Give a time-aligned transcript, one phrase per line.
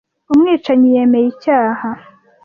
[0.31, 1.89] Umwicanyi yemeye icyaha.